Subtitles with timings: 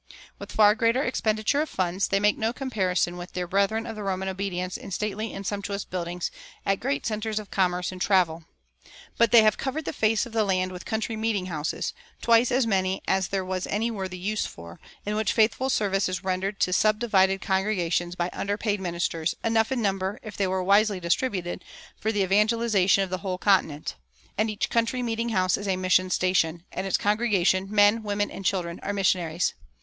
[0.39, 4.01] With far greater expenditure of funds, they make no comparison with their brethren of the
[4.01, 6.31] Roman obedience in stately and sumptuous buildings
[6.65, 8.45] at great centers of commerce and travel.
[9.19, 12.65] But they have covered the face of the land with country meeting houses, twice as
[12.65, 16.73] many as there was any worthy use for, in which faithful service is rendered to
[16.73, 21.63] subdivided congregations by underpaid ministers, enough in number, if they were wisely distributed,
[21.95, 23.95] for the evangelization of the whole continent;
[24.35, 28.45] and each country meeting house is a mission station, and its congregation, men, women, and
[28.45, 29.53] children, are missionaries.